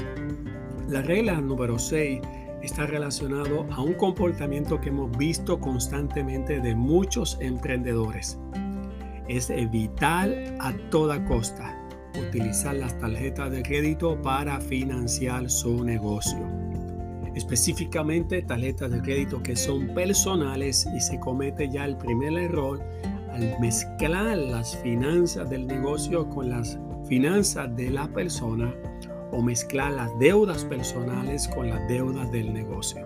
La 0.88 1.02
regla 1.02 1.40
número 1.40 1.80
6 1.80 2.20
está 2.62 2.86
relacionado 2.86 3.66
a 3.72 3.82
un 3.82 3.94
comportamiento 3.94 4.82
que 4.82 4.90
hemos 4.90 5.16
visto 5.18 5.60
constantemente 5.60 6.60
de 6.60 6.76
muchos 6.76 7.38
emprendedores. 7.40 8.38
Es 9.30 9.50
evitar 9.50 10.30
a 10.60 10.74
toda 10.90 11.24
costa 11.26 11.80
utilizar 12.20 12.76
las 12.76 12.98
tarjetas 13.00 13.52
de 13.52 13.64
crédito 13.64 14.22
para 14.22 14.60
financiar 14.60 15.50
su 15.50 15.84
negocio. 15.84 16.40
Específicamente 17.34 18.44
tarjetas 18.44 18.92
de 18.92 19.02
crédito 19.02 19.42
que 19.42 19.56
son 19.56 19.88
personales 19.96 20.88
y 20.96 21.00
se 21.00 21.20
comete 21.20 21.70
ya 21.70 21.86
el 21.86 21.98
primer 21.98 22.34
error 22.34 22.84
al 23.32 23.60
mezclar 23.60 24.38
las 24.38 24.78
finanzas 24.78 25.50
del 25.50 25.66
negocio 25.66 26.30
con 26.30 26.50
las 26.50 26.78
finanzas 27.08 27.76
de 27.76 27.90
la 27.90 28.08
persona 28.10 28.72
o 29.34 29.42
mezclar 29.42 29.92
las 29.92 30.18
deudas 30.20 30.64
personales 30.64 31.48
con 31.48 31.70
las 31.70 31.86
deudas 31.88 32.32
del 32.32 32.54
negocio. 32.54 33.06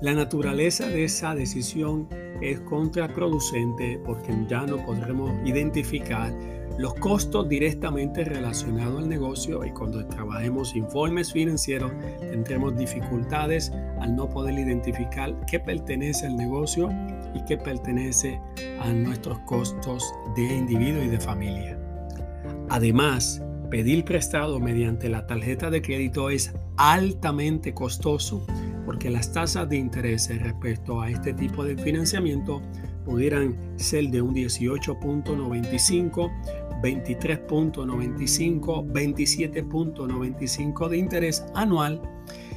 La 0.00 0.14
naturaleza 0.14 0.86
de 0.88 1.04
esa 1.04 1.34
decisión 1.34 2.08
es 2.40 2.60
contraproducente 2.60 4.00
porque 4.04 4.32
ya 4.48 4.64
no 4.64 4.78
podremos 4.78 5.30
identificar 5.44 6.32
los 6.78 6.94
costos 6.94 7.46
directamente 7.48 8.24
relacionados 8.24 9.02
al 9.02 9.08
negocio 9.08 9.62
y 9.66 9.70
cuando 9.72 10.06
trabajemos 10.06 10.74
informes 10.74 11.32
financieros 11.32 11.92
tendremos 12.20 12.74
dificultades 12.78 13.70
al 14.00 14.16
no 14.16 14.30
poder 14.30 14.58
identificar 14.58 15.36
qué 15.44 15.60
pertenece 15.60 16.26
al 16.26 16.36
negocio 16.36 16.88
y 17.34 17.44
qué 17.44 17.58
pertenece 17.58 18.40
a 18.80 18.90
nuestros 18.92 19.38
costos 19.40 20.10
de 20.34 20.42
individuo 20.42 21.02
y 21.02 21.08
de 21.08 21.20
familia. 21.20 21.78
Además, 22.70 23.42
pedir 23.70 24.04
prestado 24.04 24.60
mediante 24.60 25.08
la 25.08 25.26
tarjeta 25.26 25.70
de 25.70 25.80
crédito 25.80 26.28
es 26.28 26.52
altamente 26.76 27.72
costoso 27.72 28.44
porque 28.84 29.10
las 29.10 29.32
tasas 29.32 29.68
de 29.68 29.76
interés 29.76 30.28
respecto 30.42 31.00
a 31.00 31.10
este 31.10 31.32
tipo 31.32 31.64
de 31.64 31.76
financiamiento 31.76 32.60
pudieran 33.04 33.56
ser 33.76 34.10
de 34.10 34.20
un 34.20 34.34
18.95, 34.34 36.30
23.95, 36.82 38.92
27.95 38.92 40.88
de 40.88 40.96
interés 40.96 41.44
anual 41.54 42.02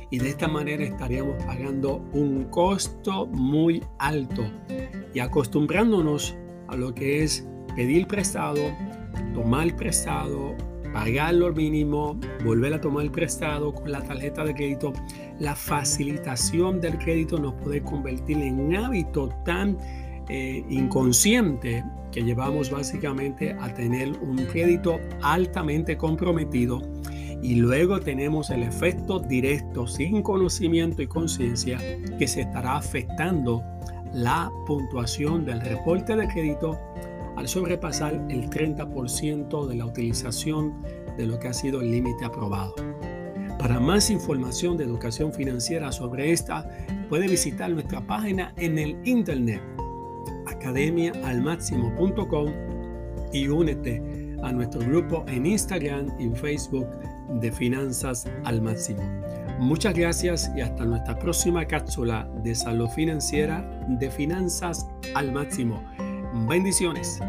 y 0.10 0.18
de 0.20 0.30
esta 0.30 0.48
manera 0.48 0.84
estaríamos 0.84 1.44
pagando 1.44 2.04
un 2.14 2.46
costo 2.46 3.28
muy 3.28 3.84
alto. 4.00 4.44
Y 5.14 5.20
acostumbrándonos 5.20 6.36
a 6.68 6.76
lo 6.76 6.94
que 6.94 7.24
es 7.24 7.48
pedir 7.76 8.08
prestado, 8.08 8.62
tomar 9.34 9.76
prestado 9.76 10.56
pagar 10.94 11.34
lo 11.34 11.52
mínimo, 11.52 12.18
volver 12.44 12.74
a 12.74 12.80
tomar 12.80 13.06
el 13.06 13.12
prestado 13.12 13.74
con 13.74 13.92
la 13.92 14.02
tarjeta 14.02 14.46
de 14.46 14.54
crédito, 14.54 14.94
la 15.40 15.56
facilitación 15.56 16.80
del 16.80 16.98
crédito 17.00 17.40
nos 17.40 17.56
puede 17.56 17.82
convertir 17.82 18.38
en 18.38 18.60
un 18.60 18.76
hábito 18.76 19.30
tan 19.44 19.78
eh, 20.30 20.64
inconsciente 20.70 21.84
que 22.12 22.24
llevamos 22.24 22.70
básicamente 22.70 23.58
a 23.60 23.74
tener 23.74 24.10
un 24.22 24.38
crédito 24.46 25.00
altamente 25.22 25.98
comprometido 25.98 26.82
y 27.42 27.56
luego 27.56 28.00
tenemos 28.00 28.52
el 28.52 28.64
efecto 28.64 29.20
directo 29.20 29.86
sin 29.86 30.22
conocimiento 30.22 31.02
y 31.02 31.08
conciencia 31.08 31.78
que 32.18 32.28
se 32.28 32.42
estará 32.42 32.78
afectando 32.78 33.62
la 34.14 34.50
puntuación 34.66 35.44
del 35.44 35.60
reporte 35.60 36.16
de 36.16 36.28
crédito 36.28 36.80
al 37.36 37.48
sobrepasar 37.48 38.14
el 38.30 38.50
30% 38.50 39.68
de 39.68 39.76
la 39.76 39.86
utilización 39.86 40.82
de 41.18 41.26
lo 41.26 41.40
que 41.40 41.48
ha 41.48 41.54
sido 41.54 41.82
el 41.82 41.92
límite 41.92 42.26
aprobado. 42.26 42.76
Para 43.60 43.80
más 43.80 44.10
información 44.10 44.78
de 44.78 44.84
educación 44.84 45.32
financiera 45.32 45.92
sobre 45.92 46.32
esta, 46.32 46.68
puede 47.10 47.28
visitar 47.28 47.70
nuestra 47.70 48.06
página 48.06 48.54
en 48.58 48.78
el 48.78 48.98
internet 49.06 49.62
academiaalmáximo.com 50.48 52.52
y 53.32 53.48
únete 53.48 54.36
a 54.44 54.52
nuestro 54.52 54.82
grupo 54.82 55.24
en 55.28 55.46
Instagram 55.46 56.08
y 56.20 56.30
Facebook 56.36 56.88
de 57.40 57.52
Finanzas 57.52 58.28
al 58.44 58.62
Máximo. 58.62 59.02
Muchas 59.60 59.94
gracias 59.94 60.52
y 60.56 60.62
hasta 60.62 60.86
nuestra 60.86 61.18
próxima 61.18 61.66
cápsula 61.66 62.30
de 62.44 62.56
salud 62.56 62.90
financiera 62.90 63.62
de 63.88 64.12
Finanzas 64.12 64.88
al 65.16 65.32
Máximo. 65.32 65.82
Bendiciones. 66.34 67.20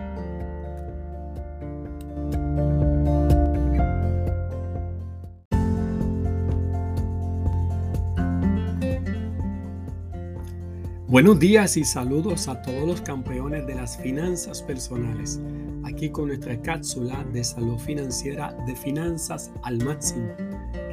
Buenos 11.07 11.38
días 11.38 11.77
y 11.77 11.85
saludos 11.85 12.49
a 12.49 12.62
todos 12.62 12.88
los 12.88 13.03
campeones 13.03 13.67
de 13.67 13.75
las 13.75 13.99
finanzas 13.99 14.62
personales. 14.62 15.38
Aquí 15.85 16.09
con 16.09 16.29
nuestra 16.29 16.61
cápsula 16.62 17.23
de 17.33 17.45
salud 17.45 17.79
financiera 17.79 18.57
de 18.67 18.75
finanzas 18.75 19.53
al 19.62 19.85
máximo. 19.85 20.33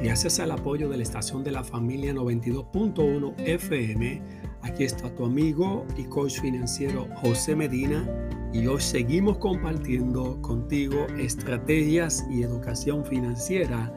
Gracias 0.02 0.38
al 0.38 0.50
apoyo 0.50 0.90
de 0.90 0.98
la 0.98 1.02
estación 1.02 1.42
de 1.42 1.52
la 1.52 1.64
familia 1.64 2.12
92.1 2.12 3.34
FM 3.38 4.22
Aquí 4.62 4.84
está 4.84 5.12
tu 5.14 5.24
amigo 5.24 5.84
y 5.96 6.04
coach 6.04 6.40
financiero 6.40 7.08
José 7.16 7.56
Medina 7.56 8.08
y 8.52 8.66
hoy 8.68 8.80
seguimos 8.80 9.38
compartiendo 9.38 10.40
contigo 10.40 11.06
estrategias 11.18 12.24
y 12.30 12.42
educación 12.42 13.04
financiera 13.04 13.92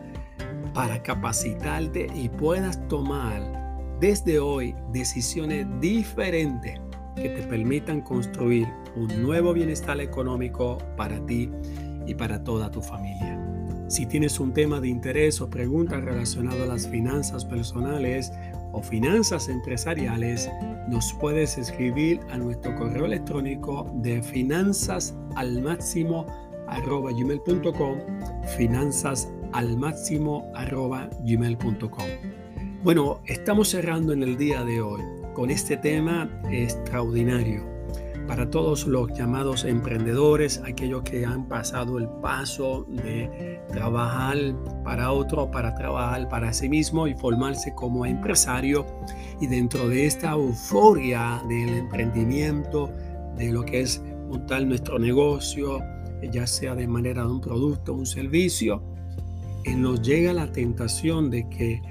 para 0.73 1.03
capacitarte 1.03 2.07
y 2.15 2.29
puedas 2.29 2.85
tomar 2.87 3.97
desde 3.99 4.39
hoy 4.39 4.75
decisiones 4.91 5.67
diferentes 5.79 6.81
que 7.15 7.29
te 7.29 7.43
permitan 7.43 8.01
construir 8.01 8.67
un 8.95 9.21
nuevo 9.21 9.53
bienestar 9.53 10.01
económico 10.01 10.79
para 10.97 11.23
ti 11.27 11.49
y 12.07 12.15
para 12.15 12.43
toda 12.43 12.71
tu 12.71 12.81
familia. 12.81 13.39
Si 13.87 14.07
tienes 14.07 14.39
un 14.39 14.51
tema 14.51 14.81
de 14.81 14.87
interés 14.87 15.39
o 15.41 15.49
pregunta 15.49 16.01
relacionada 16.01 16.63
a 16.63 16.67
las 16.67 16.87
finanzas 16.87 17.45
personales 17.45 18.31
o 18.75 18.81
finanzas 18.81 19.47
empresariales, 19.47 20.51
nos 20.89 21.13
puedes 21.13 21.57
escribir 21.57 22.19
a 22.29 22.37
nuestro 22.37 22.75
correo 22.75 23.05
electrónico 23.05 23.89
de 23.95 24.21
finanzas 24.21 25.15
al 25.35 25.61
máximo 25.61 26.25
finanzas 28.57 29.29
al 29.53 29.77
máximo 29.77 30.51
bueno 32.83 33.21
estamos 33.25 33.69
cerrando 33.69 34.13
en 34.13 34.23
el 34.23 34.35
día 34.35 34.63
de 34.63 34.81
hoy 34.81 35.01
con 35.33 35.51
este 35.51 35.77
tema 35.77 36.29
extraordinario 36.49 37.74
para 38.27 38.49
todos 38.49 38.87
los 38.87 39.11
llamados 39.13 39.63
emprendedores, 39.65 40.61
aquellos 40.65 41.03
que 41.03 41.25
han 41.25 41.47
pasado 41.47 41.97
el 41.97 42.07
paso 42.21 42.85
de 42.89 43.61
trabajar 43.71 44.37
para 44.83 45.11
otro, 45.11 45.49
para 45.51 45.75
trabajar 45.75 46.27
para 46.29 46.53
sí 46.53 46.69
mismo 46.69 47.07
y 47.07 47.13
formarse 47.13 47.73
como 47.75 48.05
empresario. 48.05 48.85
Y 49.39 49.47
dentro 49.47 49.87
de 49.89 50.05
esta 50.05 50.31
euforia 50.31 51.41
del 51.47 51.69
emprendimiento, 51.69 52.89
de 53.37 53.51
lo 53.51 53.63
que 53.63 53.81
es 53.81 54.01
montar 54.29 54.65
nuestro 54.65 54.97
negocio, 54.99 55.79
ya 56.31 56.47
sea 56.47 56.75
de 56.75 56.87
manera 56.87 57.23
de 57.23 57.29
un 57.29 57.41
producto 57.41 57.93
un 57.93 58.05
servicio, 58.05 58.81
nos 59.73 60.01
llega 60.01 60.31
la 60.33 60.51
tentación 60.51 61.29
de 61.29 61.49
que 61.49 61.81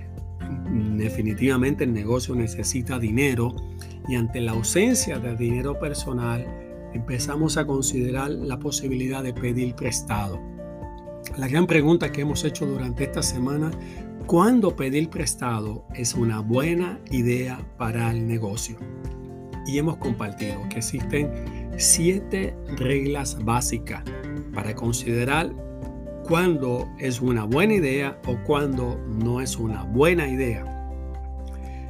mm, 0.40 0.96
definitivamente 0.96 1.84
el 1.84 1.92
negocio 1.92 2.34
necesita 2.34 2.98
dinero 2.98 3.54
y 4.08 4.16
ante 4.16 4.40
la 4.40 4.52
ausencia 4.52 5.18
de 5.18 5.36
dinero 5.36 5.78
personal 5.78 6.46
empezamos 6.92 7.56
a 7.56 7.66
considerar 7.66 8.30
la 8.30 8.58
posibilidad 8.58 9.22
de 9.22 9.32
pedir 9.32 9.74
prestado. 9.74 10.40
La 11.36 11.48
gran 11.48 11.66
pregunta 11.66 12.12
que 12.12 12.20
hemos 12.20 12.44
hecho 12.44 12.66
durante 12.66 13.04
esta 13.04 13.22
semana, 13.22 13.70
¿cuándo 14.26 14.76
pedir 14.76 15.08
prestado 15.08 15.86
es 15.94 16.14
una 16.14 16.40
buena 16.40 17.00
idea 17.10 17.58
para 17.78 18.10
el 18.10 18.26
negocio? 18.26 18.76
Y 19.66 19.78
hemos 19.78 19.96
compartido 19.96 20.60
que 20.68 20.78
existen 20.78 21.72
siete 21.76 22.54
reglas 22.76 23.42
básicas 23.42 24.04
para 24.52 24.74
considerar 24.74 25.50
cuándo 26.28 26.88
es 26.98 27.20
una 27.20 27.44
buena 27.44 27.74
idea 27.74 28.20
o 28.26 28.36
cuándo 28.44 29.00
no 29.08 29.40
es 29.40 29.56
una 29.56 29.82
buena 29.82 30.28
idea 30.28 30.73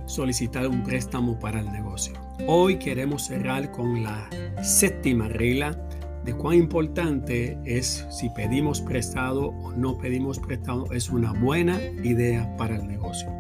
solicitar 0.07 0.69
un 0.69 0.83
préstamo 0.83 1.39
para 1.39 1.61
el 1.61 1.71
negocio. 1.71 2.15
Hoy 2.47 2.79
queremos 2.79 3.27
cerrar 3.27 3.71
con 3.71 4.03
la 4.03 4.29
séptima 4.63 5.29
regla 5.29 5.77
de 6.25 6.35
cuán 6.35 6.57
importante 6.57 7.59
es 7.65 8.07
si 8.11 8.31
pedimos 8.31 8.81
prestado 8.81 9.49
o 9.49 9.73
no 9.73 9.99
pedimos 9.99 10.39
prestado, 10.39 10.91
es 10.93 11.11
una 11.11 11.33
buena 11.33 11.81
idea 12.03 12.57
para 12.57 12.77
el 12.77 12.87
negocio. 12.87 13.31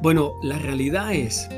Bueno, 0.00 0.34
la 0.42 0.58
realidad 0.58 1.14
es 1.14 1.48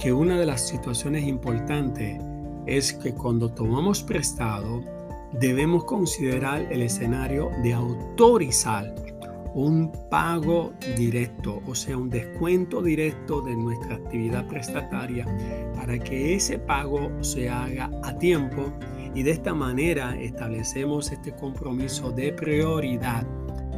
que 0.00 0.12
una 0.12 0.38
de 0.38 0.46
las 0.46 0.66
situaciones 0.66 1.24
importantes 1.24 2.20
es 2.66 2.92
que 2.92 3.14
cuando 3.14 3.52
tomamos 3.52 4.02
prestado 4.02 4.82
debemos 5.32 5.84
considerar 5.84 6.66
el 6.70 6.82
escenario 6.82 7.50
de 7.62 7.74
autorizar 7.74 8.94
un 9.54 9.92
pago 10.10 10.72
directo, 10.96 11.62
o 11.66 11.74
sea, 11.74 11.96
un 11.96 12.10
descuento 12.10 12.82
directo 12.82 13.40
de 13.40 13.54
nuestra 13.54 13.94
actividad 13.94 14.46
prestataria 14.48 15.26
para 15.76 15.96
que 15.98 16.34
ese 16.34 16.58
pago 16.58 17.10
se 17.22 17.48
haga 17.48 17.88
a 18.02 18.18
tiempo 18.18 18.72
y 19.14 19.22
de 19.22 19.30
esta 19.30 19.54
manera 19.54 20.20
establecemos 20.20 21.12
este 21.12 21.32
compromiso 21.32 22.10
de 22.10 22.32
prioridad 22.32 23.24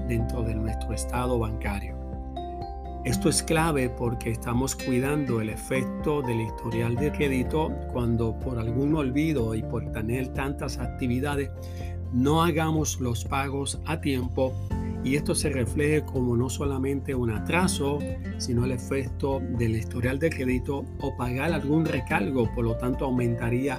dentro 0.08 0.42
de 0.42 0.54
nuestro 0.54 0.94
estado 0.94 1.38
bancario. 1.38 1.94
Esto 3.04 3.28
es 3.28 3.42
clave 3.42 3.90
porque 3.90 4.30
estamos 4.30 4.74
cuidando 4.74 5.40
el 5.40 5.50
efecto 5.50 6.22
del 6.22 6.40
historial 6.40 6.96
de 6.96 7.12
crédito 7.12 7.70
cuando 7.92 8.36
por 8.40 8.58
algún 8.58 8.96
olvido 8.96 9.54
y 9.54 9.62
por 9.62 9.92
tener 9.92 10.28
tantas 10.28 10.78
actividades 10.78 11.50
no 12.12 12.42
hagamos 12.42 12.98
los 13.00 13.24
pagos 13.24 13.80
a 13.84 14.00
tiempo 14.00 14.54
y 15.06 15.14
esto 15.14 15.36
se 15.36 15.50
refleje 15.50 16.04
como 16.04 16.36
no 16.36 16.50
solamente 16.50 17.14
un 17.14 17.30
atraso, 17.30 18.00
sino 18.38 18.64
el 18.64 18.72
efecto 18.72 19.40
del 19.56 19.76
historial 19.76 20.18
de 20.18 20.30
crédito 20.30 20.84
o 21.00 21.16
pagar 21.16 21.52
algún 21.52 21.84
recargo, 21.84 22.52
por 22.52 22.64
lo 22.64 22.76
tanto 22.76 23.04
aumentaría 23.04 23.78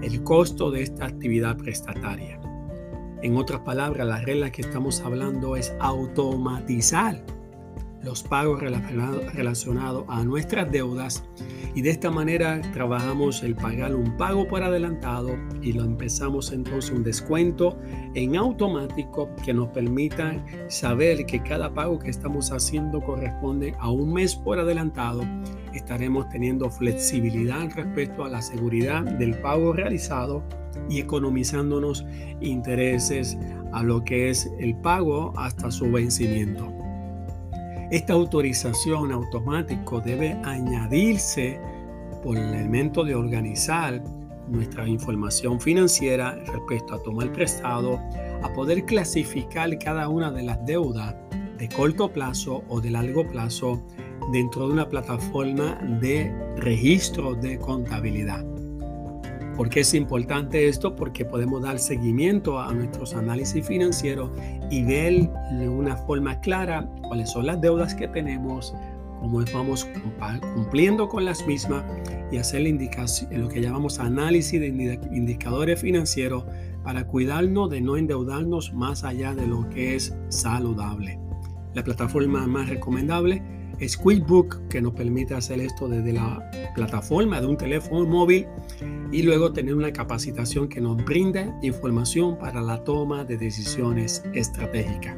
el 0.00 0.22
costo 0.22 0.70
de 0.70 0.82
esta 0.82 1.06
actividad 1.06 1.56
prestataria. 1.56 2.40
En 3.20 3.36
otras 3.36 3.62
palabras, 3.62 4.06
la 4.06 4.20
regla 4.20 4.52
que 4.52 4.62
estamos 4.62 5.00
hablando 5.00 5.56
es 5.56 5.74
automatizar 5.80 7.20
los 8.02 8.22
pagos 8.22 8.60
relacionados 8.60 10.04
a 10.08 10.24
nuestras 10.24 10.70
deudas 10.70 11.22
y 11.74 11.82
de 11.82 11.90
esta 11.90 12.10
manera 12.10 12.60
trabajamos 12.72 13.42
el 13.42 13.54
pagar 13.54 13.94
un 13.94 14.16
pago 14.16 14.48
por 14.48 14.62
adelantado 14.62 15.36
y 15.62 15.72
lo 15.72 15.84
empezamos 15.84 16.52
entonces 16.52 16.90
un 16.90 17.04
descuento 17.04 17.78
en 18.14 18.36
automático 18.36 19.30
que 19.44 19.54
nos 19.54 19.68
permita 19.68 20.44
saber 20.68 21.26
que 21.26 21.42
cada 21.42 21.72
pago 21.72 21.98
que 21.98 22.10
estamos 22.10 22.50
haciendo 22.50 23.00
corresponde 23.00 23.74
a 23.78 23.90
un 23.90 24.12
mes 24.12 24.34
por 24.34 24.58
adelantado. 24.58 25.22
Estaremos 25.72 26.28
teniendo 26.28 26.70
flexibilidad 26.70 27.70
respecto 27.74 28.24
a 28.24 28.28
la 28.28 28.42
seguridad 28.42 29.04
del 29.04 29.38
pago 29.40 29.72
realizado 29.72 30.42
y 30.88 30.98
economizándonos 30.98 32.04
intereses 32.40 33.38
a 33.72 33.82
lo 33.84 34.02
que 34.02 34.30
es 34.30 34.50
el 34.58 34.74
pago 34.76 35.32
hasta 35.36 35.70
su 35.70 35.90
vencimiento. 35.92 36.89
Esta 37.90 38.12
autorización 38.12 39.10
automática 39.10 39.98
debe 40.04 40.38
añadirse 40.44 41.60
por 42.22 42.36
el 42.36 42.54
elemento 42.54 43.02
de 43.02 43.16
organizar 43.16 44.00
nuestra 44.48 44.86
información 44.86 45.60
financiera 45.60 46.36
respecto 46.46 46.94
a 46.94 47.02
tomar 47.02 47.32
prestado, 47.32 47.98
a 48.42 48.52
poder 48.54 48.84
clasificar 48.84 49.76
cada 49.80 50.08
una 50.08 50.30
de 50.30 50.44
las 50.44 50.64
deudas 50.66 51.16
de 51.58 51.68
corto 51.68 52.12
plazo 52.12 52.62
o 52.68 52.80
de 52.80 52.90
largo 52.90 53.26
plazo 53.26 53.82
dentro 54.32 54.68
de 54.68 54.74
una 54.74 54.88
plataforma 54.88 55.76
de 56.00 56.32
registro 56.58 57.34
de 57.34 57.58
contabilidad. 57.58 58.44
¿Por 59.60 59.68
qué 59.68 59.80
es 59.80 59.92
importante 59.92 60.68
esto? 60.68 60.96
Porque 60.96 61.26
podemos 61.26 61.60
dar 61.60 61.78
seguimiento 61.78 62.58
a 62.58 62.72
nuestros 62.72 63.14
análisis 63.14 63.66
financieros 63.66 64.30
y 64.70 64.82
ver 64.84 65.28
de 65.58 65.68
una 65.68 65.98
forma 65.98 66.40
clara 66.40 66.90
cuáles 67.02 67.30
son 67.30 67.44
las 67.44 67.60
deudas 67.60 67.94
que 67.94 68.08
tenemos, 68.08 68.74
cómo 69.20 69.44
vamos 69.52 69.86
cumpliendo 70.54 71.10
con 71.10 71.26
las 71.26 71.46
mismas 71.46 71.84
y 72.32 72.38
hacer 72.38 72.62
lo 73.32 73.48
que 73.50 73.60
llamamos 73.60 74.00
análisis 74.00 74.58
de 74.58 74.68
indicadores 75.12 75.78
financieros 75.78 76.46
para 76.82 77.06
cuidarnos 77.06 77.68
de 77.68 77.82
no 77.82 77.98
endeudarnos 77.98 78.72
más 78.72 79.04
allá 79.04 79.34
de 79.34 79.46
lo 79.46 79.68
que 79.68 79.94
es 79.94 80.16
saludable. 80.30 81.18
La 81.74 81.84
plataforma 81.84 82.46
más 82.46 82.70
recomendable 82.70 83.42
es 83.80 83.96
QuickBook, 83.96 84.68
que 84.68 84.82
nos 84.82 84.92
permite 84.92 85.34
hacer 85.34 85.58
esto 85.60 85.88
desde 85.88 86.12
la 86.12 86.50
plataforma 86.74 87.40
de 87.40 87.46
un 87.46 87.56
teléfono 87.56 88.06
móvil 88.06 88.46
y 89.10 89.22
luego 89.22 89.52
tener 89.52 89.74
una 89.74 89.92
capacitación 89.92 90.68
que 90.68 90.80
nos 90.80 91.02
brinde 91.04 91.52
información 91.62 92.38
para 92.38 92.60
la 92.60 92.84
toma 92.84 93.24
de 93.24 93.38
decisiones 93.38 94.22
estratégicas. 94.34 95.16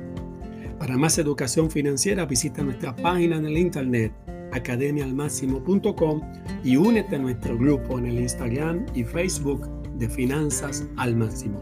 Para 0.79 0.97
más 0.97 1.19
educación 1.19 1.71
financiera 1.71 2.25
visita 2.25 2.63
nuestra 2.63 2.95
página 2.95 3.37
en 3.37 3.47
el 3.47 3.59
internet 3.59 4.13
academialmáximo.com 4.53 6.21
y 6.63 6.77
únete 6.77 7.17
a 7.17 7.19
nuestro 7.19 7.57
grupo 7.59 7.99
en 7.99 8.07
el 8.07 8.21
Instagram 8.21 8.87
y 8.95 9.03
Facebook 9.03 9.69
de 9.99 10.09
Finanzas 10.09 10.87
al 10.97 11.17
Máximo. 11.17 11.61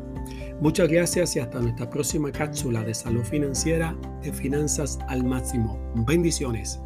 Muchas 0.61 0.89
gracias 0.89 1.37
y 1.37 1.39
hasta 1.39 1.61
nuestra 1.61 1.89
próxima 1.89 2.31
cápsula 2.31 2.83
de 2.83 2.93
salud 2.93 3.25
financiera 3.25 3.97
de 4.23 4.33
Finanzas 4.33 4.99
al 5.09 5.25
Máximo. 5.25 5.79
Bendiciones. 6.07 6.81